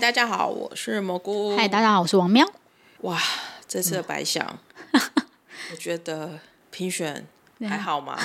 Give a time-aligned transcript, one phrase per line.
[0.00, 1.54] 大家好，我是蘑菇。
[1.54, 2.50] 嗨，大家好，我是王喵。
[3.02, 3.20] 哇，
[3.68, 4.58] 这次的白想，
[4.92, 5.00] 嗯、
[5.72, 6.38] 我觉得
[6.70, 7.26] 评选
[7.68, 8.18] 还好吗？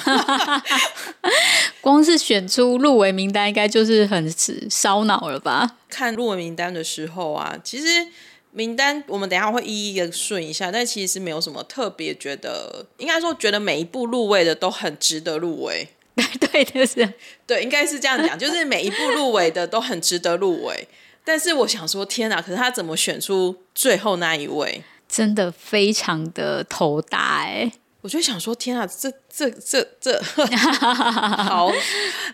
[1.81, 4.33] 光是选出入围名单，应该就是很
[4.69, 5.75] 烧脑了吧？
[5.89, 8.07] 看入围名单的时候啊，其实
[8.51, 15.89] 名单我们等一下会一一的顺一下，但其实没有什么特别觉得，应该说觉得每一部入围的都很值得入围。
[16.39, 17.13] 对，就是
[17.45, 20.87] 对，应该是这样讲，就是每一部入围的都很值得入围。
[21.25, 22.41] 但是我想说，天哪！
[22.41, 24.83] 可是他怎么选出最后那一位？
[25.09, 27.71] 真的非常的头大哎！
[28.01, 31.71] 我就想说，天哪，这这这这， 好，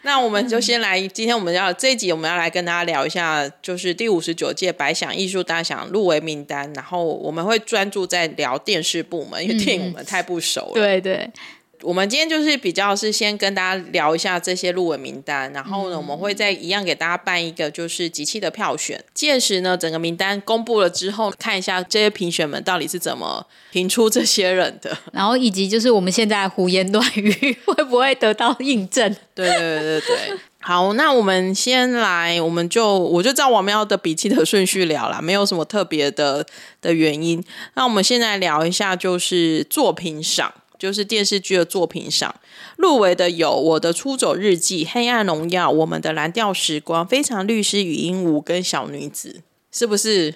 [0.04, 6.72] 那我们就先来，今天我们要这一集我们要来跟大家聊一下，就是第五十九届百想艺术大奖入围名单。
[6.74, 10.72] 然后我们会专注在聊电视部门，因为电影我们太不熟了。
[10.74, 11.32] 嗯、对对。
[11.84, 19.04] 我们今天就是比较是先跟大家聊一下这些入围名单，然后呢，我们会再一样给大家办一个就是集气的票选。
[19.14, 29.16] 届时呢，整个名单公布了之后，看一下这些评选们到底是怎么评出这些人的， 然后以及就是我们现在胡言乱语会不会得到印证？
[29.34, 30.38] 对对对对对。
[30.64, 36.46] 好，那我们先来，我们就我就照王喵的笔记的顺序聊啦，没有什么特别的
[36.80, 37.44] 的原因。
[37.74, 40.54] 那我们现在聊一下，就是作品赏。
[40.82, 42.34] 就是电视剧的作品上
[42.78, 49.30] 入围的有《我的出走日记》、《黑暗荣耀》、《我们的蓝调时光》、《非常律师与鹦鹉》跟《小女子》，
[49.78, 50.34] 是不是？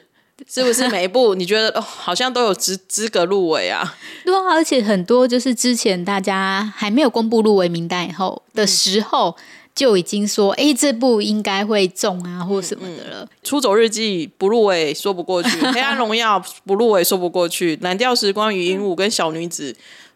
[0.48, 3.96] 是不是每一部你觉得哦，好像都有资资格入围啊？
[4.24, 13.28] 对啊，而且很多就是之前大家还没有公布入围名单以后的时候，嗯、就已经说，哎，这部应该会中啊，或什么的了。
[13.44, 19.72] 出走日记》不入围说不过去，《黑暗荣耀》不入围说不过去，《蓝调时光》、与鹦鹉跟《小女子》。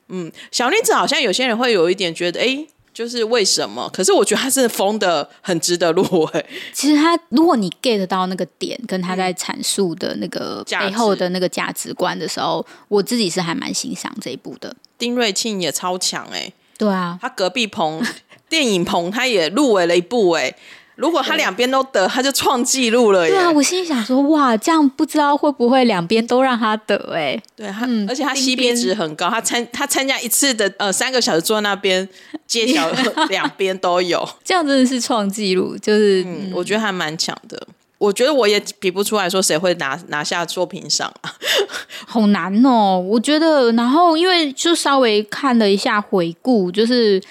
[0.09, 3.89] 嗯，小女子好像有些人会有一点觉得，哎，就是为什么？
[3.93, 6.45] 可是我觉得他是疯的，很值得入围。
[6.73, 14.75] 其实他，如果你 get 到那个点，跟他在阐述的那个背后的那个价值观的时候，我自己是还蛮欣赏这一部的。
[14.97, 18.03] 丁瑞庆也超强哎，对啊，他隔壁棚
[18.49, 20.53] 电影棚他也入围了一部哎。
[20.99, 23.33] 如果他两边都得，他就创纪录了耶。
[23.33, 27.41] 对啊，我心里想说，哇，这样不知道会不会两边都让他得哎。
[27.55, 32.07] 对他，嗯、而且他 CP 值很高，他参他参加一次的呃三个小时坐在那边
[32.45, 32.91] 揭晓
[33.29, 37.65] 两边都有， 这样真的是创纪录，就是、嗯、我觉得还蛮强的。
[37.97, 41.31] 我觉得我也比不出来说谁会拿拿下作品赏啊，
[42.05, 42.99] 好难哦。
[42.99, 47.21] 我觉得，然后因为就稍微看了一下回顾，就是。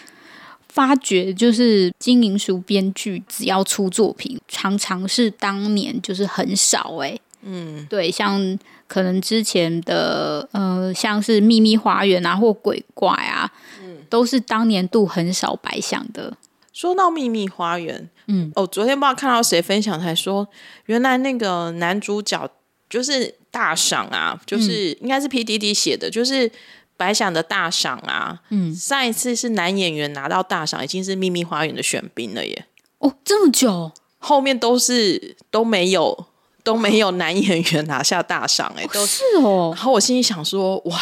[0.78, 8.56] 发觉就是金银淑编剧只要出作品，常常是当年就是很少哎、欸，嗯，对，像
[8.86, 13.52] 可能之前的呃，像是秘密花园啊或鬼怪啊，
[13.82, 16.36] 嗯，都是当年度很少白想的。
[16.72, 20.46] 说到秘密花园，嗯，哦，昨天不知道看到谁分享才说，
[20.86, 22.48] 原来那个男主角
[22.88, 26.48] 就是大赏啊，就是、嗯、应该是 PDD 写的，就是。
[26.98, 32.66] 百想的大赏啊，嗯，上一次是男演员拿到大赏，已经是《秘密花园》的选兵了耶。
[32.98, 36.26] 哦，这么久，后面都是都没有
[36.64, 39.72] 都没有男演员拿下大赏，哎，都是哦。
[39.76, 41.00] 然后我心里想说，哇，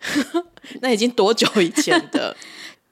[0.80, 2.34] 那已经多久以前的？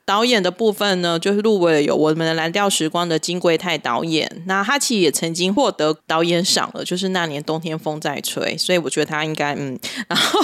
[0.04, 9.78] 导演的部分呢，就是入围了有我们的蓝调时光的金圭泰导演，那他其实也曾经获得导演赏了，就是那年冬天风在吹，所以我觉得他应该嗯，
[10.09, 10.41] 然后。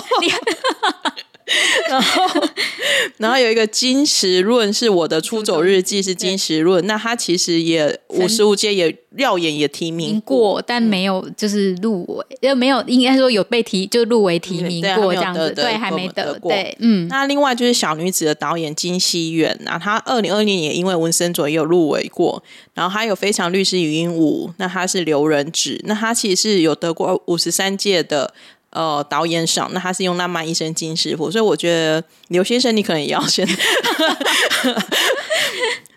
[1.89, 2.45] 然后，
[3.19, 6.84] 然后有一个金石润是我的出走日记，是金石润。
[6.87, 16.51] 那他其实也五十五届也耀眼也提名过，但没有就是入围，又没有应该说有被提就入围提名过这样子，对，还没得过。
[16.51, 17.07] 对，嗯。
[17.07, 22.43] 那另外就是小女子的导演金熙远，那他二零二零年因为文森佐也有入围过，
[22.75, 28.34] 然后还有非常律师禹英禑，那他是刘仁智，那他其实是有得过五十三届的。
[28.76, 33.48] 呃，导演赏，那他是用浪漫医生金师傅，所以我觉得刘先生你可能也要先。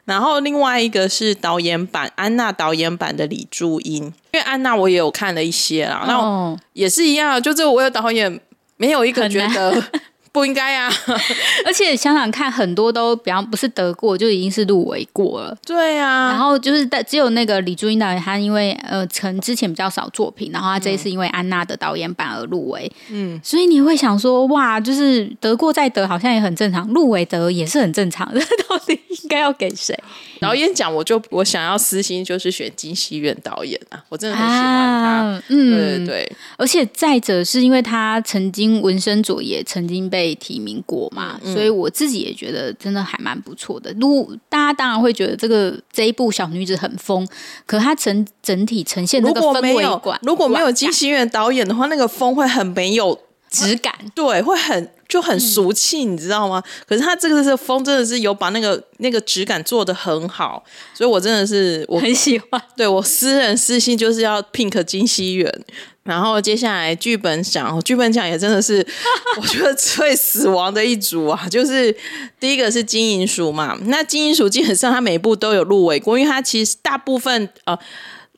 [0.06, 8.39] 然后另外一个是导演版安娜导演版的李珠英，因为安娜我也有看了一些啦，那、哦、也是一样，就这个我有导演
[8.77, 9.83] 没有一个觉得。
[10.31, 10.92] 不应该啊！
[11.66, 15.58] 而且想想看，很多都比方不是得过，就已经是入围过了。
[15.66, 22.92] 对啊，然后就是只有那个李珠英导演，他因为呃，曾之前比较少作品，然后他这一次因为安娜的导演版而入围。
[23.10, 28.31] 嗯，所以你会想说，哇，就是得过再得，好像也很正常；入围得也是很正常。
[28.34, 28.40] 这
[28.70, 29.98] 到底应该要给谁？
[30.40, 35.10] 导演奖，我就我想要私心就是选金熙苑导演啊，我真的很喜欢他。
[35.10, 36.31] 啊、嗯，对对对。
[36.58, 40.19] 而且再者是因为他曾经文生佐也曾经被。
[40.19, 43.89] 被提名过嘛，嗯、所以我自己也觉得真的还蛮不错的。
[44.01, 47.25] 如果大家当然会觉得这个这一部小女子很疯，
[47.66, 53.18] 可它整整体呈现那个氛围感，如果没有金星媛导演的话，那个风会很没有
[53.50, 54.92] 质感，对，会很。
[55.09, 56.63] 就很俗气，嗯、你知道吗？
[56.88, 60.63] 可是他这个是风，真的是有把那个那个质感做的很好，
[60.94, 62.61] 所以我真的是我很喜欢。
[62.77, 65.51] 对我私人私信就是要 Pink 金熙媛，
[66.03, 68.85] 然后接下来剧本奖，剧本奖也真的是
[69.41, 71.47] 我觉得最死亡的一组啊！
[71.50, 71.94] 就是
[72.39, 77.75] 第一个是金银鼠嘛，那金银鼠基本上他每一部都有入围过，因为它其实大部分呃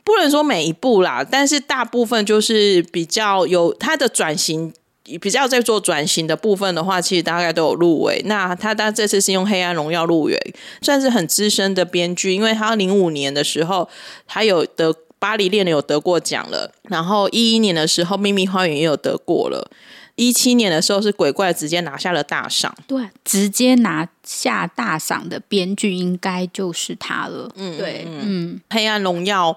[0.06, 4.74] 不能说每一部啦，但是大部分就是比较有它的转型。
[5.20, 8.22] 比较在做转型的部分的话，其实大概都有入围。
[8.26, 13.90] 那他他这次是用《黑暗荣耀》入围，算是很资深的编剧，因为他零五年的时候
[14.28, 19.70] 他有得《巴黎恋人》有得过奖了，然后一一年的时候《秘密花园》也有得过了，
[20.16, 27.52] 一七年的时候是《鬼怪》直接拿下了大赏，对，直接拿下大赏的编剧应该就是他了。
[27.56, 29.52] 嗯，对，嗯，《黑暗荣耀》。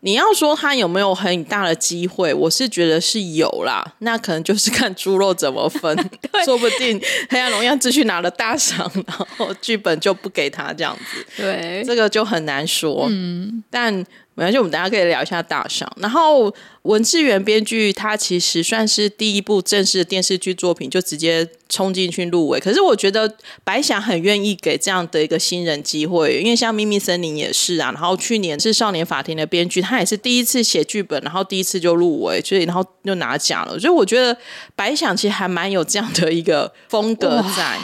[0.00, 3.84] 你要说他有没有很大的机会，我是觉得是有啦。
[3.98, 5.96] 那可能就是看猪肉怎么分，
[6.30, 7.00] 对说不定
[7.30, 11.26] 黑暗荣耀继续拿了大赏，然后剧本就不给他这样子。
[11.36, 13.06] 对，这个就很难说。
[13.10, 14.04] 嗯，但。
[14.38, 15.90] 没关系，我们等下可以聊一下大赏。
[15.96, 22.60] 然后文志源编剧他其实算是第一部正式的电视剧作品，就直接冲进去入围。
[22.60, 27.90] 可是我觉得白想很愿意给这样的一个新人机会，因为像《秘密森林》也是啊。
[27.90, 33.76] 然后去年是《少年法庭》的编剧，他也是第一次写剧本，然后第一次就入围，所以然后就拿奖了。
[33.76, 34.38] 所以我觉得
[34.76, 37.76] 白想其实还蛮有这样的一个风格在。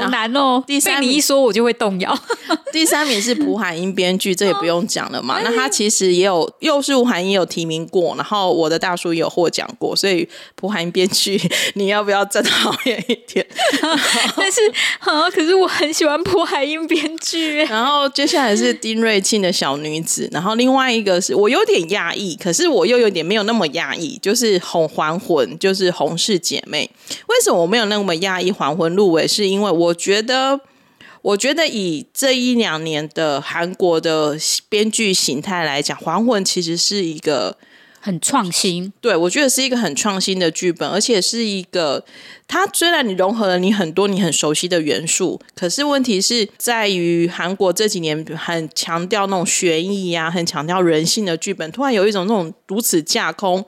[0.00, 0.62] 好难哦！
[0.66, 2.16] 第三名你一说，我就会动摇。
[2.72, 5.40] 第三名是朴海英编剧，这也不用讲了嘛。
[5.44, 11.40] 那他其实也有，又是吴海英有提名过，然后我的大叔也有获奖过，所以朴海英编剧，
[11.74, 13.46] 你要不要站好远一点？
[14.36, 14.60] 但是
[15.00, 17.62] 啊，可是我很喜欢朴海英编剧。
[17.64, 26.90] 然后接下来是丁瑞庆的小女子，然后另外一个是我有点讶异，可是我又有点没有那么讶异，就是红还魂，就是红氏姐妹。
[27.28, 28.52] 为什么我没有那么讶异？
[28.52, 29.85] 还魂入围是因为我。
[29.86, 30.60] 我觉得，
[31.22, 34.36] 我觉得以这一两年的韩国的
[34.68, 37.56] 编剧形态来讲，《还魂》其实是一个
[38.00, 38.92] 很创新。
[39.00, 42.04] 对，我觉得是一个很创新的剧本，而且是一个
[42.48, 53.64] 它虽然你融合了你很多你很熟悉的元素，可是问题是在于韩国这几年很强调那种悬疑啊，很强调人性的剧本，突然有一种那种如此架空。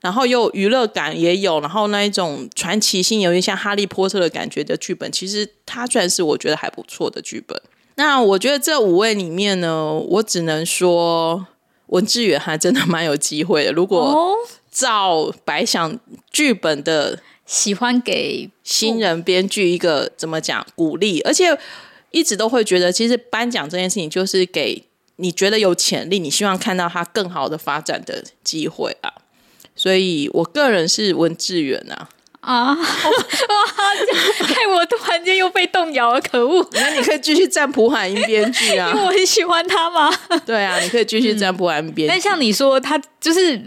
[0.00, 7.60] 然后又娱乐感也有，然后那一种传奇性，有点像哈利波特的感觉的剧本，其实它算是我觉得还不错的剧本。
[7.96, 11.46] 那我觉得这五位里面呢，我只能说
[11.88, 13.72] 文志远还真的蛮有机会的。
[13.72, 14.34] 如果
[14.70, 15.98] 照白想
[16.30, 21.58] 剧本的喜欢给新人编剧一个怎么讲鼓励，而且
[22.10, 24.82] 一直都会觉得，其实颁奖这件事情就是给
[25.16, 29.12] 你觉得有潜力，你希望看到他更好的发展的机会啊。
[29.82, 32.06] 所以我个人是文志远啊
[32.42, 32.74] 啊！
[32.76, 36.68] 哇，害我突然间又被动摇了，可恶！
[36.72, 40.12] 那你可以继续站普海英编剧啊， 因为我很喜欢他嘛。
[40.44, 42.12] 对啊，你可以继续站普海英编剧。
[42.12, 43.58] 但像你说，他就是。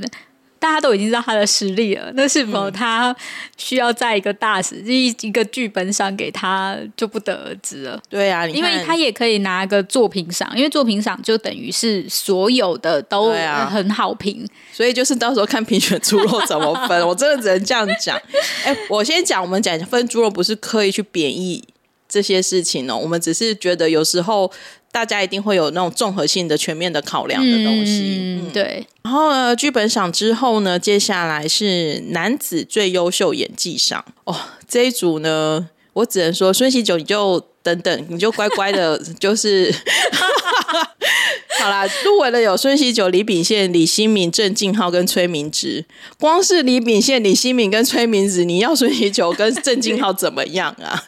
[0.63, 3.13] 大家都已经知道他的实力了，那是否他
[3.57, 8.01] 需要在一个大使一、嗯、一个剧本赏给他就不得而知了。
[8.07, 13.33] 对啊，因为他也可以拿个作品赏，因为作品赏就等于是所有的都
[13.69, 16.97] 很好评，啊、所以就是到时候看评选猪肉怎么分。
[17.05, 18.17] 我真的只能这样讲。
[18.63, 21.61] 哎、欸，我先讲，我们讲分猪肉不是刻意去贬义
[22.07, 24.49] 这些事情哦，我们只是觉得有时候。
[24.93, 28.85] 大家一定会有那种综合性的、全面的考量的东西，嗯，对。
[29.01, 34.39] 然后呢，剧本赏之后呢，接下来是男子最优秀演技赏哦。
[34.69, 39.73] 这一组呢，我只能说孙喜九，你就等等，你就乖乖的， 就是
[41.59, 41.87] 好啦。
[42.05, 45.83] 入围的有孙喜九、李秉宪、李新民、郑敬浩跟崔明植。
[46.19, 51.03] 光是李秉宪、李新民跟崔明植，你要孙喜九跟郑敬浩怎么样啊？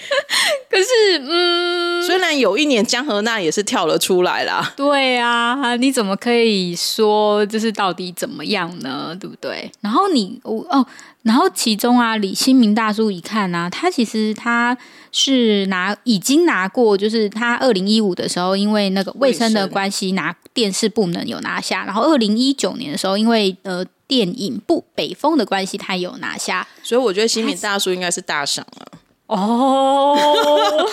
[0.70, 9.16] 可是，嗯，虽然有一年江河娜也是跳了出来啦，对啊，你怎么可以说就是到底怎么样呢？
[9.20, 9.70] 对不对？
[9.80, 10.86] 然后你，哦，
[11.22, 14.76] 然后其中啊，李新民大叔一看啊，他其实他
[15.12, 28.86] 是拿已经拿过，就是他二零一五的时候，因为那个卫生的关系拿电视部门有拿下，然后二零一九年的时候，因为呃电影部北风的关系，他有拿下，所以我觉得新民大叔应该是大赏了。
[29.30, 30.86] 哦，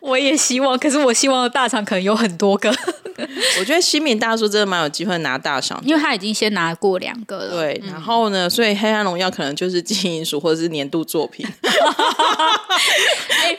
[0.00, 2.74] 我也希望，可是我希望的大厂可能有很多个。
[3.58, 7.56] 我觉得新民大叔真的蛮有机会拿大赏，因为他已经先拿过两个了。
[7.56, 11.46] 对，然后呢，所以《黑暗荣耀》可能就是金银鼠或者是年度作品。
[13.46, 13.58] 欸、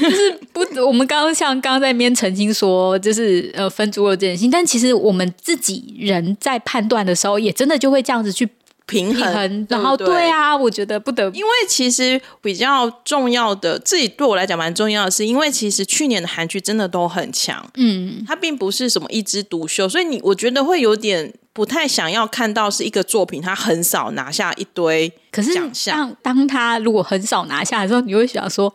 [0.00, 8.48] 就是不，我们刚刚像刚刚在那边澄清说，就是呃分猪肉这件事情，但其实我们自己人在判断的时候，也真的就会这样子去。
[8.86, 10.30] 平衡，平衡然后对。
[10.30, 25.54] 啊，我觉得不得，因为其实比较重要的，自己对我来讲蛮重要的是，因为其实去年的韩剧真的都很强，嗯，它并不是什么一枝独秀，所以你我觉得会有点不太想要看到是一个作品，它很少拿下一堆，可是
[25.86, 28.72] 当当他如果很少拿下的时候，你会想说，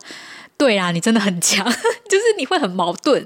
[0.58, 1.64] 对啊，你真的很强，
[2.10, 3.24] 就是你会很矛盾。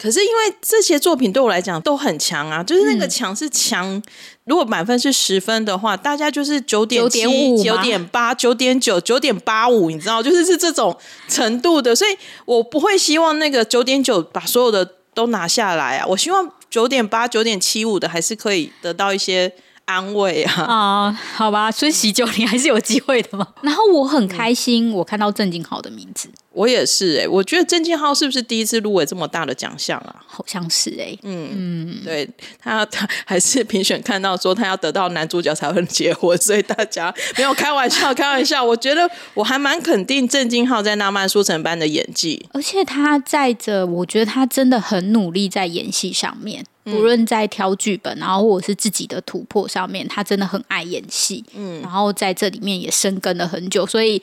[0.00, 3.86] 可是因为这些作品对我来讲都很强啊，就是那个强是强。
[3.94, 4.02] 嗯、
[4.44, 10.96] 如果满分是十分的话，大家就是九点七、九点八、九点九、九点八五，你知道，就是是这种
[11.28, 11.94] 程度的。
[11.94, 12.16] 所以
[12.46, 16.06] 我不会希望那个九点九把所有的都拿下来啊。
[16.06, 19.52] 我希望九点八、九点七五的还是可以得到一些
[19.90, 20.62] 安慰啊。
[20.62, 23.46] 啊，好吧，所以喜九你还是有机会的嘛。
[23.62, 26.28] 然后我很开心，我看到郑敬浩的名字。
[26.52, 30.16] 我也是哎、欸，我觉得郑敬浩是不是第一次入围这么大的奖项啊？
[30.26, 32.28] 好像是哎、欸，嗯嗯，对
[32.58, 38.62] 他他还是评选看到说他要得到男主角才会结婚，所以大家没有开玩笑，开玩笑。
[38.64, 54.22] 我觉得我还蛮肯定郑敬浩在《浪漫书城》班的演技，而且他在这，我觉得他真的很努力在演戏上面，不论在挑剧本，然后或者是自己的突破上面，他真的很爱演戏，嗯，然后在这里面也深耕了很久，所以。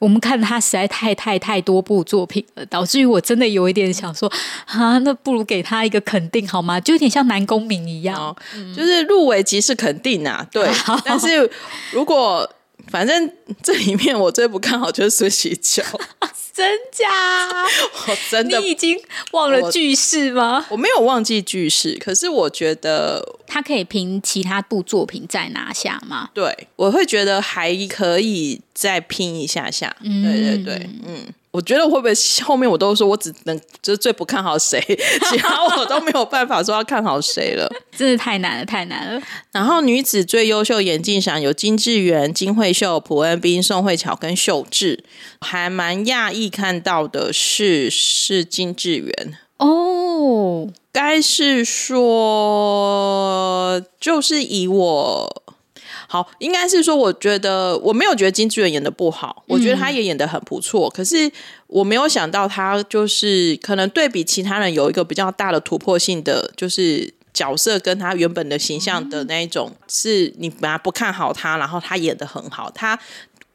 [0.00, 4.26] 我们看他实在太太太多部作品了，导致于我真的有一点想说
[4.64, 6.80] 啊，那不如给他一个肯定好吗？
[6.80, 10.46] 就有点像男公民一样，哦嗯、就是入围即是肯定啊。
[10.50, 10.66] 对，
[11.04, 11.50] 但是
[11.92, 12.50] 如果
[12.90, 13.32] 反正
[13.62, 15.82] 这里面我最不看好就是孙喜九。
[16.52, 17.06] 真假？
[18.08, 20.66] 我真的，你已经忘了句式吗？
[20.68, 20.74] 我？
[20.74, 26.28] 我没有忘记句式，可是我觉得他可以凭其他部作品再拿下吗？
[26.34, 29.96] 对，我会觉得还可以再拼一下下。
[30.02, 31.32] 嗯、对对对，嗯。
[31.52, 32.12] 我觉得会不会
[32.44, 34.80] 后面我都说我只能就是最不看好谁，
[35.28, 39.20] 其他我都没有办法说要看好谁了，真的太难了，太难了。
[39.50, 45.02] 然后女子最优秀演技赏有金智媛、金惠秀、朴恩斌、宋慧乔跟秀智，
[45.40, 55.42] 还蛮讶异看到的是是金智媛哦，该是说就是以我。
[56.12, 60.88] 好，应该是说，我觉得我没有觉得金智媛演的不好，我觉得她也演的很不错。
[60.88, 61.30] 嗯、可是
[61.68, 72.98] 我没有想到，她就是可能对比其他人有一个比较大的突破性的，就是角色跟她原本的形象的那一种，嗯、是你本来不看好她，然后她演的很好，她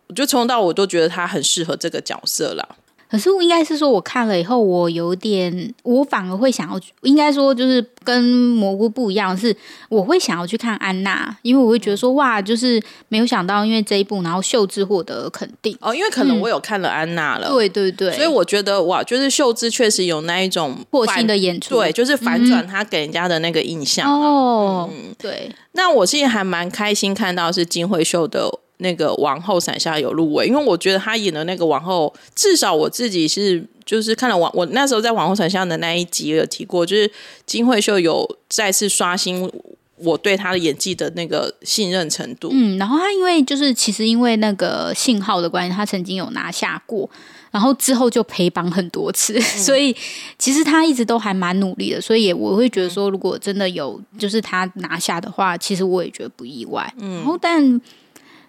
[0.08, 2.78] 我就从头到我都觉得她很适合这个角色了。
[3.16, 9.56] 可是我应该是说，我看了以后，我有点，我反而会想要，应该说就是跟蘑菇不一样，是
[9.88, 15.78] 我会想要去看安娜，因为我会觉得说，哇，就是没有想到，因为这一部，然后秀智获得肯定。
[15.80, 25.50] 哦，因为可能我有看了安娜了，嗯、对对对，所以我觉得哇，就是秀智确实有那一种破新的演出，对，就是反转他给人家的那个印象、啊、哦，嗯、对。
[25.72, 28.50] 那我现在还蛮开心看到是金惠秀的。
[28.78, 37.10] 那个王后伞下有入围，因为我觉得他演的那个王后，至少我自己是就是看了王，我那时候在王后伞下的那一集有提过，就是
[37.46, 39.50] 金惠秀有再次刷新
[39.98, 42.50] 我对她的演技的那个信任程度。
[42.52, 47.10] 嗯，然后她因为就是其实因为那个信号的关系，她曾经有拿下过，
[47.52, 49.96] 然后之后就陪绑很多次，嗯、 所以
[50.38, 56.94] 其实他一直都还蛮努力的，所以我会觉得说，如果真的有就是他拿下的话，其实我也觉得不意外。
[57.00, 57.80] 嗯，然后但。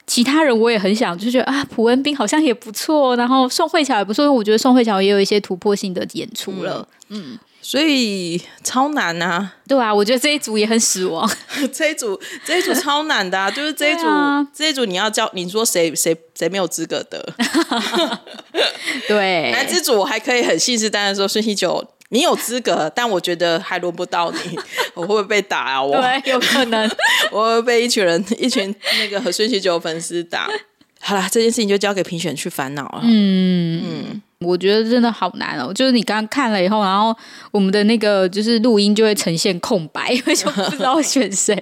[0.07, 11.29] 其他人我也很想，就觉得啊，朴恩斌好像也不错，然后宋慧乔也不错，因为我觉得宋慧乔也有一些突破性的演出了，嗯，嗯，所以超难啊，对啊，我觉得这一组也很死亡，
[11.75, 17.35] 这一组这一组超难的啊，就是这一组、 啊、这一组你要叫你说谁谁谁没有资格得，
[19.09, 21.85] 对，男子组我还可以很信誓旦旦说孙锡久。
[22.11, 24.59] 你有资格，但我觉得还轮不到你。
[24.95, 25.83] 我会不会被打啊？
[25.83, 26.89] 我对，有可能，
[27.33, 30.49] 我会被一群人、一群那个和孙锡久粉丝打。
[31.01, 33.01] 好啦，这件事情就交给评选去烦恼了。
[33.03, 35.73] 嗯嗯，我觉得真的好难哦。
[35.73, 37.15] 就是你刚刚看了以后，然后
[37.51, 41.55] 我们的那个就是录音就会呈现空白，因 为就不知道选谁。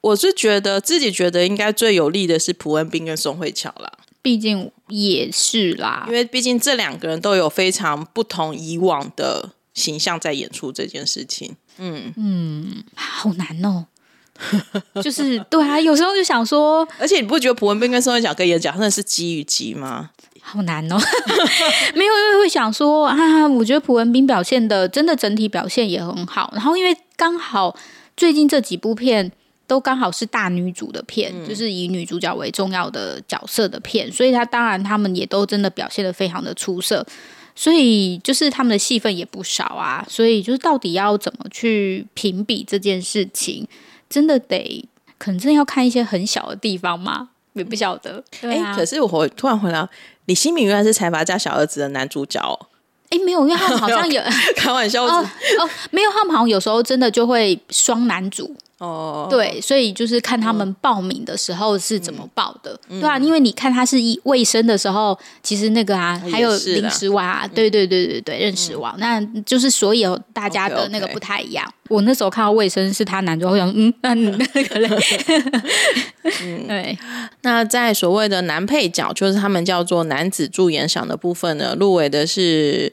[0.00, 3.90] 我是觉得自己觉得应该最有利的是蒲恩斌跟宋慧乔啦。
[4.26, 11.54] 毕竟也是啦，因为毕竟这两个人都有非常不同以往的形象在演出这件事情。
[11.78, 13.86] 嗯嗯，好难哦。
[15.00, 20.10] 就是对啊，有时候就想说，而且你不觉得朴文斌跟宋慧乔跟演讲真的是鸡与鸡吗？
[20.42, 20.96] 好难哦，
[21.94, 27.76] 没有，因为会想说啊，我觉得朴文斌表现的真的整体表现也很好，然后因为刚好
[28.16, 29.30] 最近这几部片
[29.66, 37.06] 都刚好是大女主的片，嗯、就是以女主角为重要的角色的片，所以他当然他们也都真的表现的非常的出色。
[37.58, 43.66] 所以就是他们的戏份也不少啊，所以就是到底要怎么去评比这件事情，
[44.10, 47.30] 真的得可能真的要看一些很小的地方吗？
[47.54, 48.22] 也不晓得。
[48.42, 49.88] 哎、啊欸，可是我突然回来，
[50.26, 52.38] 李新民原来是财阀家小儿子的男主角。
[53.08, 54.22] 哎、欸，没有，因为他们好像有
[54.54, 55.26] 开玩笑哦
[55.58, 58.54] 哦，没有，他们好像有时候真的就会双男主。
[58.78, 71.64] 哦，对，所以就是看他们报名的时候是怎么报的，嗯、对啊，因为你看他是一卫生的时候，其实那个啊，还有临时王啊，对对对对对，认识网，嗯、那就是所有大家的那个不太一样。
[71.64, 71.94] Okay, okay.
[71.94, 74.88] 我那时候看到卫生是他男主，我想嗯，那你那个嘞，
[76.42, 76.98] 嗯， 对。
[77.40, 82.92] 那在所谓的男配角，就是他们叫做男子助演赏的部分呢，入围的是。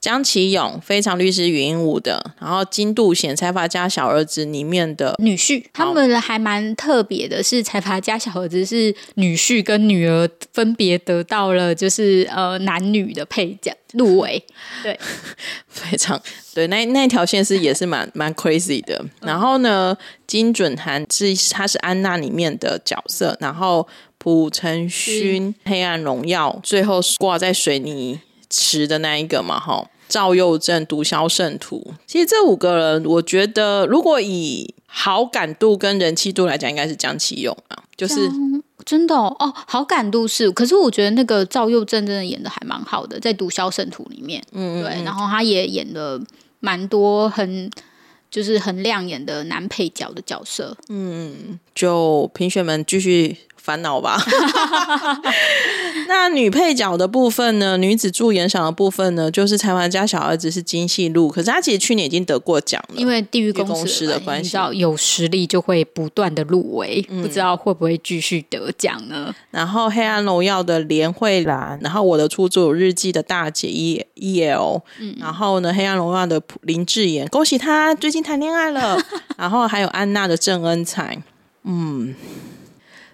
[0.00, 14.42] 江启勇，非常律师禹英禑的，然后金度贤，财阀家小儿子里面的女婿，他们还蛮特别的，是财阀家小儿子是女婿跟女儿分别得到了就是呃男女的配角入围，
[14.82, 14.98] 对，
[15.68, 16.18] 非常
[16.54, 19.04] 对，那那条线是也是蛮蛮 crazy 的。
[19.20, 19.94] 然后呢，
[20.26, 28.18] 金准涵是他是安娜里面的角色，然后朴成勋黑暗荣耀最后挂在水泥。
[28.50, 38.28] 池的那一个嘛，哈，赵又正毒枭圣徒，其实这五个人，我觉得如果以好感度跟人气度来讲，应该是江启勇啊，就是
[38.84, 46.20] 真的哦，哦，好感度是，可是我觉得那个赵又正真的演的还蛮好的，在毒枭圣徒里面，嗯，嗯，嗯，对，然后他也演了
[46.58, 47.70] 蛮多很
[48.30, 53.36] 就是很亮眼的男配角的角色，嗯，就评选们继续。
[53.62, 54.16] 烦恼吧。
[56.20, 57.78] 那女配角的部分呢？
[57.78, 59.30] 女子助演赏的部分呢？
[59.30, 62.94] 就是财阀家小儿子是金细路，可是他其实去年已经得过奖了。
[62.94, 69.34] 因为地狱公司的关系，有实力就会不断的入围，嗯、不知道会不会继续得奖呢？
[69.50, 79.02] 然后《黑暗荣耀》的连慧兰，然后《我的出租日记》的大姐 E E L，嗯，然后呢，《黑暗荣耀》的林志妍，恭喜他最近谈恋爱了。
[79.38, 81.22] 然后还有安娜的郑恩彩，
[81.64, 82.14] 嗯。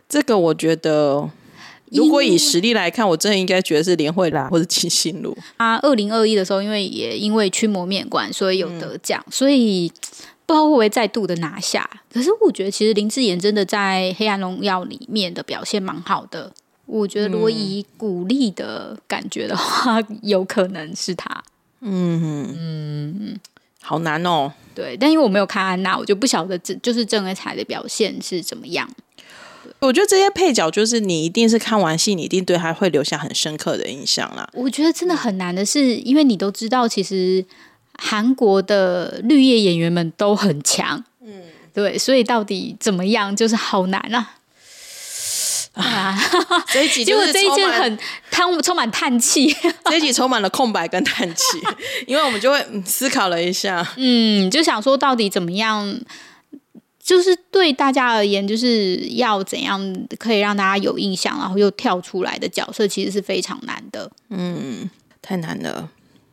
[0.09, 1.29] 这个我觉得，
[1.93, 5.37] 如果以实力来看，我真的应该觉得是连慧兰或者金星路。
[5.57, 9.89] 啊二零二一的时候，因为也因为驱魔面馆，所以有得奖，嗯、所以
[10.45, 11.89] 不知道会不会再度的拿下。
[12.13, 16.53] 可是我觉得，其实林志妍真的在《黑暗荣耀》里面的表现蛮好的。
[16.87, 21.43] 我觉得，如果以鼓励的感觉的话，嗯、 有可能是他。
[21.81, 23.41] 嗯嗯，
[23.83, 24.53] 好难哦。
[24.75, 28.89] 对，但因为我没有看安娜，我就不晓得这就是郑恩彩的表现是怎么样。
[29.79, 34.49] 我觉得这些配角就是你一定是看完戏，你一定对他会留下很深刻的印象啦。
[34.53, 37.45] 我觉得真的很难的是，因为你都知道，其实
[37.99, 41.43] 韩国的绿叶演员们都很强，嗯，
[41.75, 44.33] 对，所以到底怎么样，就是好难啊。
[45.75, 46.19] 啊，
[46.73, 47.99] 这一集就是这一件很
[48.31, 51.43] 充充满叹气， 这一集充满了空白跟叹气，
[52.07, 56.01] 因为我们就会思考了一下，嗯，就想说到底怎么样。
[57.07, 59.81] 就是对大家而言，就是要怎样
[60.19, 64.11] 可以让大家有印象，然后又跳出来的角色，其实是非常难的。
[64.29, 64.91] 嗯，
[65.23, 65.89] 太难了。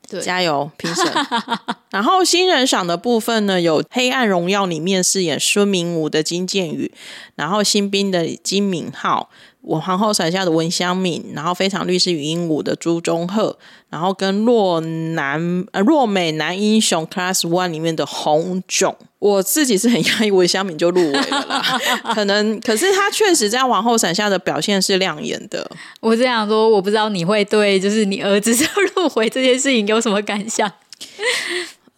[0.09, 1.05] 对，加油，评审。
[1.91, 6.91] 然后新人赏的部分呢，有《黑暗荣耀》里面饰演孙明武的金建宇，
[7.35, 9.29] 然后新兵的金敏浩。
[9.61, 13.57] 我皇后伞下的文香敏，然后非常律师与鹦鹉的朱中赫，
[13.89, 21.79] 然后跟若男呃若美男英雄 Class One 里面的洪炯，我自己是很讶异文香敏就入围了啦，
[22.13, 25.65] 可能可是他确实在往后闪下的表现是亮眼的。
[26.01, 30.69] 我这样说，我不知道你会对就是你儿子就入围这件事情有什么感想？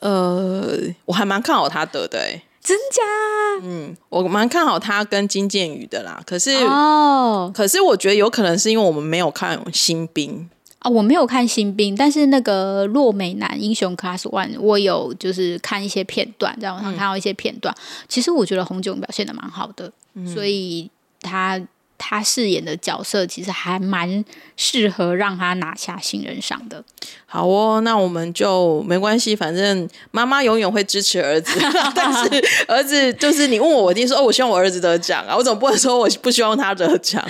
[0.02, 3.02] 呃，我还蛮看好他得的，欸，真假？
[3.64, 6.22] 嗯，我蛮看好他跟金建宇的啦。
[6.28, 10.48] 可是哦，可是我觉得有可能是因为我们没有看新兵
[10.86, 17.74] 啊、哦，我没有看新兵，但是那个洛美男英雄 Class One，我有就是看一些片段，在网上看到一些片段。
[17.76, 20.90] 嗯、其实我觉得红酒表现的蛮好的，嗯、所以
[21.22, 21.60] 他。
[21.98, 24.24] 他饰演的角色其实还蛮
[24.58, 26.84] 适合让他拿下新人赏的。
[27.26, 31.60] 好哦，那我们就没关系，反正妈妈永远会支持儿子。
[31.96, 35.36] 但是儿子就是你问我，我一定说哦，我希望我儿子得奖啊！
[35.36, 37.24] 我总不能说我不希望他得奖。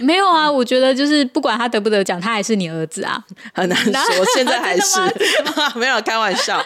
[0.00, 3.22] 没有啊，我觉得就是不管他得不得奖，他还是你儿子啊，
[3.54, 4.24] 很难说。
[4.34, 5.00] 现在还是
[5.76, 6.62] 没有开玩笑。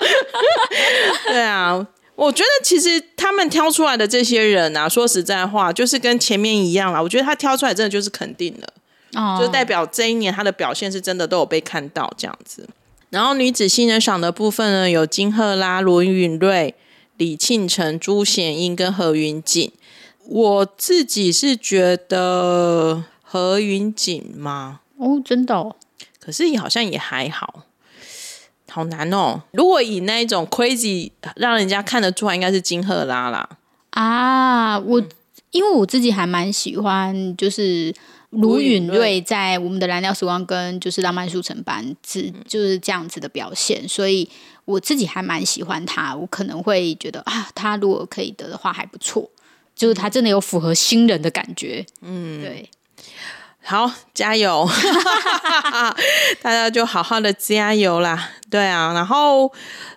[1.27, 1.87] 对啊。
[2.21, 7.01] 我觉得其实他们挑出来的这些人啊，说实在话，就是跟前面一样啦。
[7.01, 8.71] 我觉得他挑出来真的就是肯定的，
[9.19, 12.69] 哦，就代表这一年他的表现是真的都有被看到这样子。
[13.09, 16.75] 然后女子新人赏的部分呢，有金赫拉、罗允瑞、
[17.17, 19.73] 李庆成、朱显英跟何云锦。
[20.29, 24.81] 我自己是觉得何云锦吗？
[24.99, 25.75] 哦，真的哦。
[26.21, 27.65] 可是也好像也还好，
[28.71, 29.43] 好难哦。
[29.53, 33.49] 如果以那一种 crazy 让人家看得出来，应该是金赫拉啦。
[33.91, 35.09] 啊，我、嗯、
[35.51, 37.95] 因为我自己还蛮喜欢，就是。
[38.31, 44.31] 卢允瑞在我们的蓝调时光跟就是浪漫速成班是就是这样子的表现，所以
[44.65, 46.15] 我自己还蛮喜欢他。
[46.15, 49.29] 我可能会觉得啊，他如果可以得的话还不错，
[49.75, 51.85] 就是他真的有符合新人的感觉。
[52.03, 52.71] 嗯，对，
[53.63, 54.69] 好，加油，
[56.43, 58.31] 大家就好好的加油啦。
[58.51, 59.53] 对啊，然后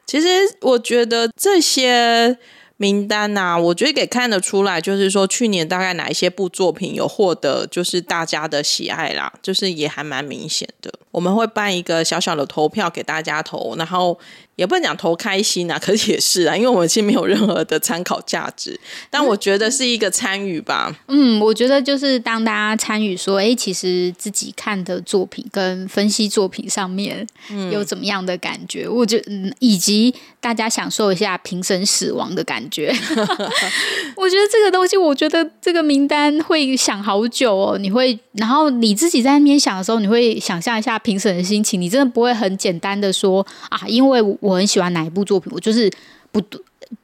[0.05, 0.27] 其实
[0.61, 2.37] 我觉得这些。
[2.77, 10.91] 名单呐、啊，我觉得给看得出来，就是说去年大概哪一些部作品有获得就是大家的喜爱啦，就是也还蛮明显的。
[11.13, 14.19] 我们会办一个小小的投票给大家投，然后。
[14.55, 20.95] 也不能讲投开心啊， 可是也是啊，因为我们其实没有任何的参考价值，但我觉得是一个参与吧。
[21.07, 27.25] 嗯，我觉得就是当大家参与说，哎、欸，其实自己看的作品跟分析作品上面
[27.71, 32.93] 有怎么样的感觉，嗯、我觉得以及大家享受一下评审死亡的感觉。
[34.15, 37.79] 我觉得这个东西，我觉得这个名单会想好久哦。
[37.79, 44.23] 你会，然后你自己在那边想的时候，你会想象一下评审的心情，你真的不会很简单的说啊，因为。
[44.39, 45.91] 我很喜欢哪一部作品，我就是
[46.31, 46.41] 不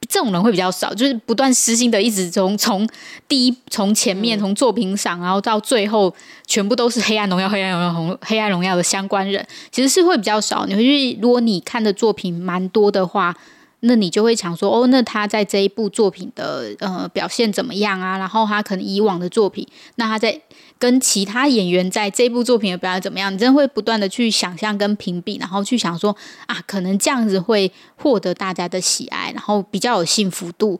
[0.08, 2.88] 这种人会比较少，就是不断私心的一直从从
[3.28, 6.12] 第一从前面从作品赏，然后到最后
[6.46, 10.66] 全部都是黑暗荣耀、黑暗荣耀、红黑暗荣耀的相关人，其实是会比较少。
[10.66, 13.36] 你会去，如果你看的作品蛮多的话。
[13.80, 18.18] 那你就会想说，哦，那他在这一部作品的呃表现怎么样啊？
[18.18, 19.66] 然后他可能以往的作品，
[19.96, 20.38] 那他在
[20.78, 23.32] 跟其他演员在这部作品的表现怎么样？
[23.32, 26.14] 你真的会不断的去想象跟评比，然后去想说
[26.46, 30.78] 啊，可能这样子会获得大家的喜爱，然后比较有幸福度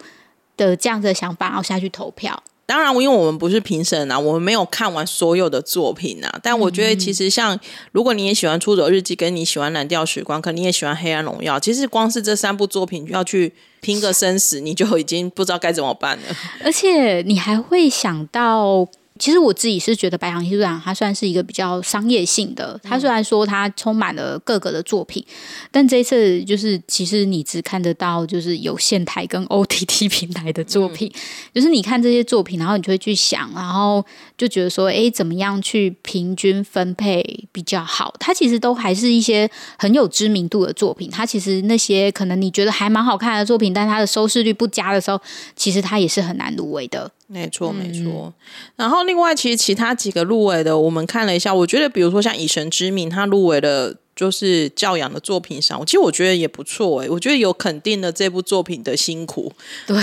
[0.57, 2.43] 的这样子的想法，然后下去投票。
[2.71, 6.39] 当然，因为我们不是评审啊，我们没有看完所有的作品啊。
[6.41, 7.59] 但我觉得，其实像
[7.91, 16.23] 如果你也喜欢《出走日记》，跟你喜欢《蓝调时光》，可能你也喜欢《黑暗荣耀》，其实光是这三部作品要去拼个生死，你就已经不知道该怎么办了。
[16.63, 18.87] 而且你还会想到。
[19.21, 22.81] 其实我自己是觉得《白羊艺术奖》它算是一个比较商业性的。
[22.83, 25.23] 它虽然说它充满了各个的作品，
[25.71, 31.13] 但这一次就是其实你只看得到就是有线台跟 OTT 平台的作品。
[31.55, 34.03] 就是你看这些作品，然后你就会去想，然后
[34.39, 38.15] 就觉得说，哎，怎么样去平均分配比较好？
[38.19, 39.47] 它其实都还是一些
[39.79, 41.11] 很有知名度的作品。
[41.11, 45.21] 它其实那些可能你觉得还蛮好看的作品，但它的收视率不佳的时候，
[45.55, 47.11] 其实它也是很难入围的。
[47.33, 48.03] 没错，没错。
[48.03, 48.35] 嗯、
[48.75, 59.53] 然后另外，其实其他几个入围的，我们看了一下，我觉得，比如说像以神之名，他入围的就是教养的作品上，其实我觉得也不错哎，我觉得有肯定的这部作品的辛苦。
[59.87, 59.97] 对，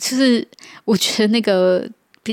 [0.00, 0.48] 就是
[0.86, 1.86] 我觉得那个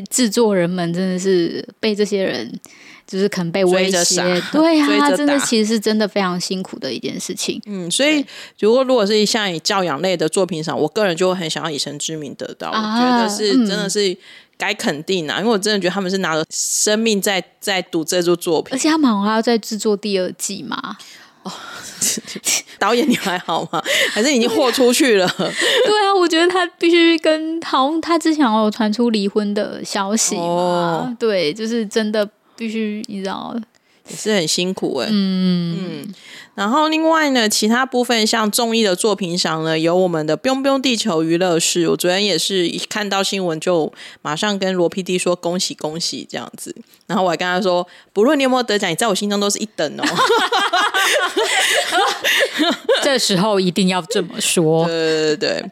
[0.09, 2.59] 制作人们真的是被这些人。
[3.05, 7.61] 就是可能被威胁，对呀、啊， 真的其实是真的非常辛苦的一件事情。
[7.65, 8.25] 嗯，所以
[8.59, 14.15] 如果如果是像以教养类的作品上，我个人就会很想要以身之名得到，啊、我觉得是真的是
[14.57, 20.97] 该肯定啊，嗯、因为我真的觉得他们是拿着生命在在赌这部作品，而且他们好像还要再制作第二季嘛。
[21.43, 21.51] 哦，
[22.79, 23.83] 导演你还好吗？
[24.13, 25.27] 还是已经豁出去了？
[25.37, 30.41] 对啊，我觉得他必须跟好像他之前有传出离婚的消息嘛。
[30.41, 32.27] 哦、对，就是真的。
[32.63, 33.53] 必须你知道，
[34.07, 35.11] 也是很辛苦哎、欸。
[35.13, 36.13] 嗯嗯，
[36.55, 46.75] 然后另外呢，其他部分像综艺的作品上呢，有我们的《Biong Biong 地球娱乐室》，我昨天也是一看到新闻就马上跟罗 PD 说恭喜恭喜这样子。
[47.07, 50.03] 然后我还跟他说，不论你有没有得奖，你在我心中都是一等哦。
[53.03, 54.85] 这时候一定要这么说。
[54.85, 55.71] 对对对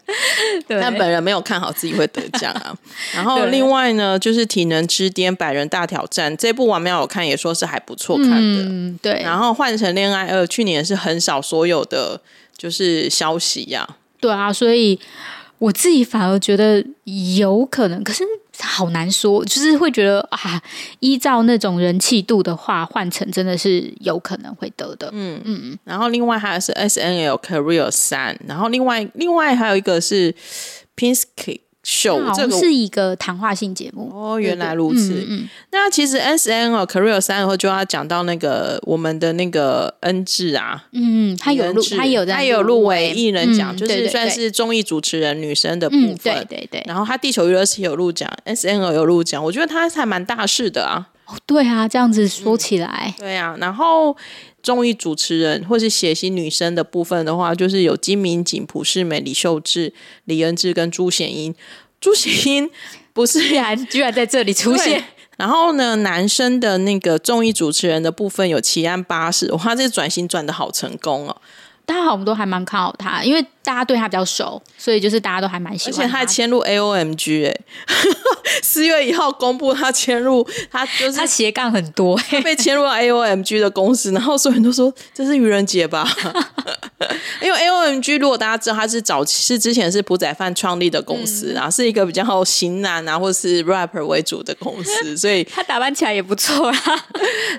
[0.67, 2.75] 对，但本人没有看好自己会得奖啊。
[3.15, 8.63] 然后另外呢，就是《体能之巅百人大挑战》这部王苗有看，也说是还不错看的。
[8.63, 9.21] 嗯，对。
[9.23, 12.21] 然后《换成恋爱二》去年是很少所有的
[12.55, 13.97] 就是消息呀、啊。
[14.19, 14.99] 对啊，所以
[15.57, 18.23] 我自己反而觉得有可能，可是。
[18.63, 20.61] 好难说，就是会觉得啊，
[20.99, 25.09] 依照那种人气度的话，换成真的是有可能会得的。
[25.13, 30.35] 嗯嗯，然后另外还有是 S N L Career 三，然后另外另外还有一个是
[30.95, 35.13] Pinsky 秀，这个是一个谈话性节目哦，原来如此。
[35.13, 46.83] 嗯嗯、那其实 S N 哦，Career 三后就要讲到那个我们的那个恩智啊，嗯，他有录，他有他有入围艺人奖，嗯、就是算是综艺主持人女生的部分，嗯、对对对。
[46.85, 51.07] 然后他地球娱乐是有录奖，S N 有录奖，我觉得他还蛮大事的啊。
[51.31, 53.55] 哦，对啊，这样子说起来，嗯、对啊。
[53.59, 54.15] 然后
[54.61, 59.93] 综艺主持人或是血型女生的部分的话，就是有金明景、朴世美、李秀智、
[60.25, 61.55] 李恩智跟朱显英。
[62.01, 62.69] 朱显英
[63.13, 65.03] 不是居然居然在这里出现。
[65.37, 71.41] 然后呢，男生的那个综艺主持人的部分有奇安巴士，哇，他这转型转的好成功哦。
[71.91, 76.01] 大家好，我们都还蛮看好他，因为大家对他比较熟，所以就是大家都还蛮喜欢他。
[76.03, 77.55] 而且他还迁入 A O M G 哎，
[78.63, 86.07] 四月一号公布他迁入，他就是 他斜杠很多，被迁入了 A O M G 的公司，然后所有人都说这是愚人节吧？
[87.41, 96.77] 因为 A O M G 如果大家知道，他是早期是之前是朴宰范创立的公司啊，嗯、是一个比较型男啊或是 rapper 为主的公司，所以他打扮起来也不错啊。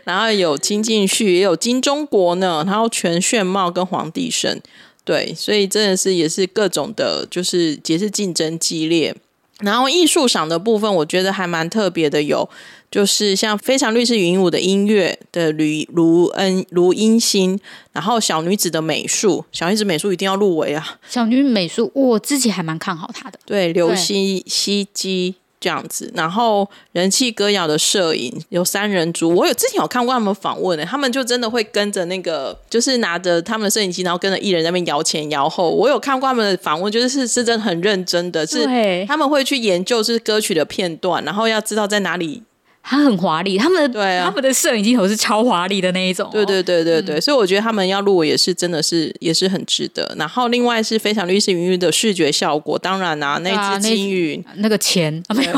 [0.05, 4.61] 然后有金敬旭，也有金钟国呢，然后全炫茂跟黄帝晟，
[5.05, 9.15] 对，所以真的是也是各种的，就是也是竞争激烈。
[9.61, 12.49] 然后艺术赏的部分，我觉得还蛮特别的，有
[12.91, 17.57] 就是像《非常律师禹英禑》的音乐的吕卢恩卢音欣，
[17.93, 20.99] 然后小女子的美术，小女子美术一定要入围啊！
[21.09, 23.39] 小女子美术，我自己还蛮看好她的。
[23.45, 25.37] 对，刘希希基。
[25.63, 35.71] 这样子，然后人气歌谣的摄影有三人组，我有之前有看过他们访问的，他们就真的会跟着那个，就是拿着他们的摄影机，然后跟着艺人在那边摇前摇后。
[35.71, 38.67] 我有看过他们的访问，就是是是真的很认真的，是
[39.07, 42.43] 他们会去研究是歌曲的片段，然后要知道在哪里。
[42.83, 46.31] 他很华丽，他们的对啊，他们的摄影镜头是超华丽的那一种，哦。
[46.33, 50.15] 对对对对对，嗯、所以我觉得他们要入围也是真的是也是很值得。
[50.19, 55.53] 然后另外是非常律师云云的视觉效果，当然啊，那只金鱼那个钱没有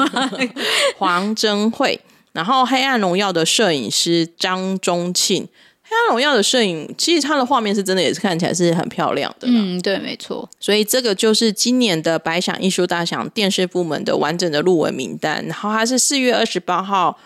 [0.99, 1.99] 黄真慧，
[2.33, 5.49] 然后黑暗荣耀的摄影师张忠庆。
[5.95, 9.47] 黑暗荣耀的摄影，其实它的画面是真的，也是看起来是很漂亮的。
[9.49, 10.49] 嗯，对，没错。
[10.59, 15.45] 所以这个就是今年的百想艺术大赏电视部门的完整的入围名单。
[15.47, 17.17] 然后它是四月二十八号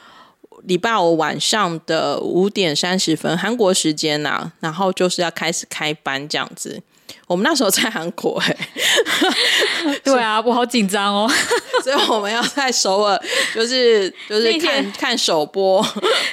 [0.65, 6.83] 礼拜五晚上的五点三十分韩国时间呐、啊，然后就是要开始开班这样子。
[7.27, 8.57] 我们那时候在韩国、欸，
[9.87, 11.31] 哎，对啊，我好紧张哦，
[11.85, 13.21] 所以我们要在首尔，
[13.55, 15.85] 就是就是看看首播，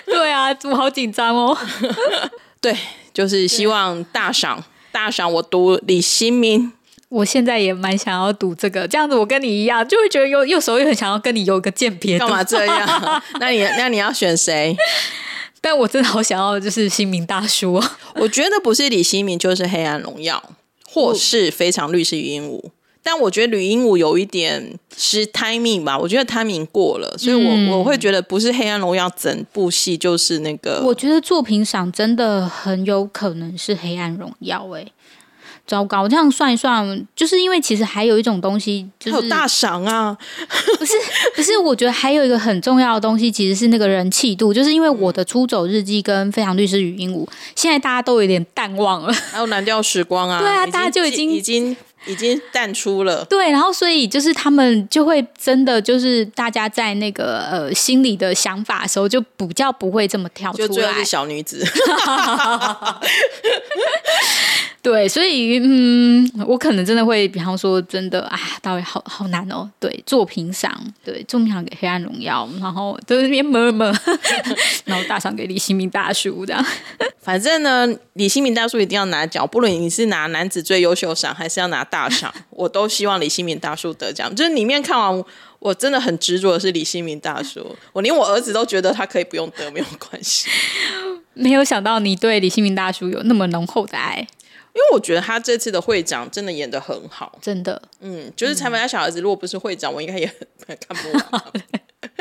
[0.06, 1.58] 对啊，我好紧张哦，
[2.62, 2.76] 对，
[3.14, 6.72] 就是希望大赏大赏，我读李新民，
[7.10, 13.24] 我现在也蛮想要读这个，这样子我跟你一样，就会觉得有有时候又很想要跟你有个鉴别，干嘛这样？
[13.40, 14.76] 那你那你要选谁？
[15.62, 17.84] 但我真的好想要，就是新民大叔，
[18.16, 20.42] 我觉得不是李新民，就是黑暗荣耀。
[20.96, 22.64] 或是非常律师禹英禑，
[23.04, 30.82] 但我觉得吕英禑有一点是 timing 吧，我觉得 timing 过了，所以我、嗯、我会觉得不是黑暗荣耀整部戏就是那个。
[30.86, 34.88] 我觉得作品赏真的很有可能是黑暗荣耀，哎，
[35.68, 36.04] 糟糕！
[36.04, 40.16] 我这样算一算，就是因为其实还有一种东西，就是有大赏啊，
[40.78, 40.94] 不是
[41.36, 51.76] 不是，我觉得还有一个很重要的东西，其实是那个人气度，就是因为我的出走日记跟非常律师禹英禑，现在大家都有点淡忘了， 还有蓝调时光啊，对啊，大家就已经已经。
[52.08, 61.66] 已经淡出了，对，然后所以就是他们就会真的就是大家在那个呃心里的想法的时候，就比较不会这么跳出来，就是小女子。
[64.86, 69.68] 对，所以嗯，我可能真的会，比方说真的啊，到底好好难哦。
[69.80, 70.72] 对，作品赏，
[71.04, 73.92] 对，作品赏给《黑暗荣耀》，然后都是边么么，
[74.86, 76.64] 然后大赏给李新民大叔这样。
[77.20, 84.36] 反正呢，李新民大叔一定要拿奖，不论你是拿男子最优秀赏，还是要拿大赏，我都希望李新民大叔得奖。
[84.36, 85.24] 就是里面看完，
[85.58, 90.48] 我真的很执着的是李新民大叔，我连我儿子都觉得他可以不用得，没有关系。
[91.34, 94.28] 没有想到你对李新民大叔有那么浓厚的爱。
[94.76, 100.28] 因为我觉得他这次的会长真的演的很好，真的，嗯，就是财阀家小孩子，如果不是会长，我应该也
[100.68, 101.44] 很看不完。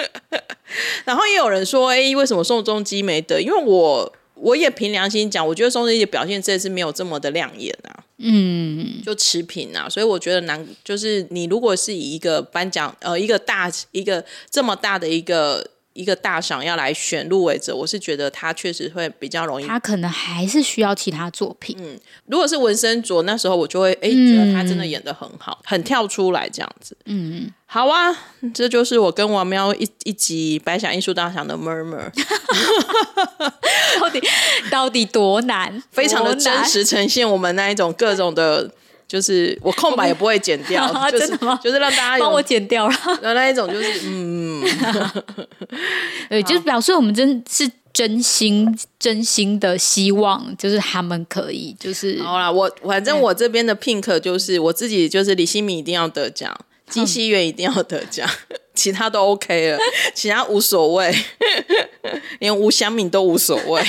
[1.05, 3.43] 然后也有人说，哎，为什么宋仲基没得？
[3.43, 15.67] 因为我我也凭良心讲，我觉得宋仲基的表现这次没有这么的亮眼啊，嗯，就持平啊，所以我觉得难，就是你如果是以一个颁奖，呃，一个大一个这么大的一个。
[15.95, 19.67] 一个大赏要来选入围者，我是觉得他确实会比较容易。
[19.67, 21.77] 他可能还是需要其他作品。
[21.81, 26.97] 嗯，如果是文森卓，那时候我就会哎、嗯、觉得他真的演的很好，很跳出来这样子。
[27.07, 28.15] 嗯，好啊，
[28.53, 32.11] 这就是我跟王喵一一集白想艺术大赏的 murmur。
[34.01, 34.21] 到底
[34.71, 35.83] 到底多难？
[35.91, 38.71] 非常的真实呈现我们那一种各种的。
[39.15, 41.61] 就是我空白也不会剪掉， 就是、真的吗？
[41.63, 44.61] 就是让大家帮我剪掉了，那一种就是 嗯，
[46.29, 56.53] 对，就是表示我们真是真心真心的希望，就是他们可以，就是好啦，我反正我这边的 Pink 就是我自己，就是李新敏一定要得奖，
[56.91, 59.79] 金熙媛一定要得奖，嗯、 其他都 OK 了，
[60.13, 61.15] 其他无所谓，
[62.41, 63.81] 连吴祥敏都无所谓。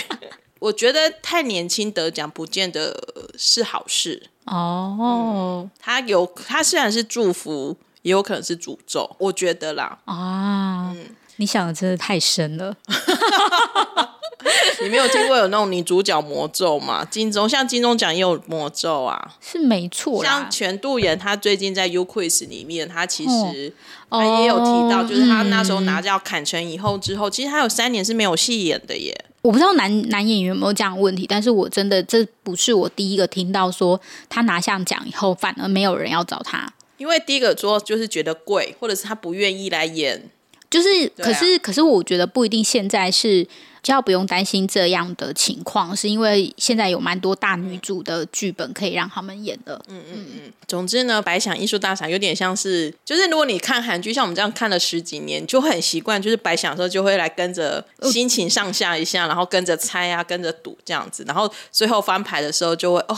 [0.60, 2.96] 我觉得太年轻得奖不见得
[3.38, 5.68] 是好事哦。
[5.68, 9.16] 嗯、他有他虽然是祝福，也有可能是诅咒。
[9.20, 10.00] 我觉得啦。
[10.06, 11.06] 啊，嗯、
[11.38, 12.76] 你想的真的太深了。
[14.82, 17.06] 你没有听过有那种女主角魔咒吗？
[17.10, 20.24] 金钟像金钟奖也有魔咒啊，是没错。
[20.24, 23.74] 像全度妍，他最近在 U Quiz 里面，他其实
[24.10, 29.26] 他也有提到，就是他那时候拿掉坎城以后之后，其实他有三年是没有戏演的耶。
[29.42, 40.30] 我不知道男男演员有没有这样的问题，但是我真的这不是我第一个听到说他拿下奖以后，反而没有人要找他，因为第一个说就是觉得贵，或者是他不愿意来演，
[40.76, 43.48] 就是可是、啊、可是我觉得不一定现在是。
[43.86, 49.80] 就要不用担心这样的情况，是因为现在有蛮多大女主的剧本可以让他们演的。
[49.88, 50.54] 嗯嗯嗯。
[50.68, 63.16] 总之呢，白想艺术大赏有点像是，就是如果你看韩剧，像我们这样看了十几年，就会很习惯，就是白想的时候就会来跟着心情上下一下，然后跟着猜啊，跟着赌这样子，然后最后翻牌的时候就会哦。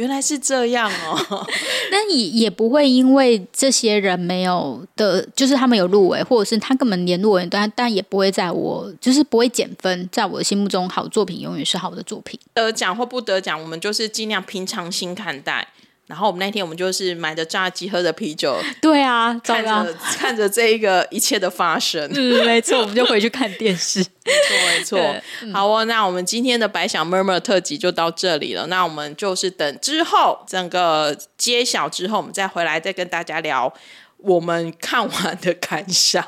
[0.00, 1.46] 原来是这样哦，
[1.92, 12.40] 那也也不会因为这些人没有的，就是他们有入围，或者是他根本连入围，但但也不会在我就是不会减分，在我的心目中，好作品永远是好的作品。
[12.54, 15.68] 得奖或不得奖，我们就是尽量平常心看待。
[16.10, 25.16] 然后我们那天我们就是买着炸鸡，喝着啤酒，对啊，看着看着这一个一切的发生，嗯，没错，我们就回去看电视，没错没错。
[25.42, 28.66] 嗯、好哦，那我们今天的白想 murmur 特辑就到这里了。
[28.66, 33.72] 那我们就是等之后整个揭晓之后，我们再回来再跟大家聊
[34.16, 36.24] 我们看完的感想。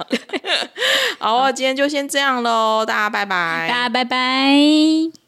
[1.18, 5.21] 好哦，今天就先这样喽，大家拜拜，大家拜拜。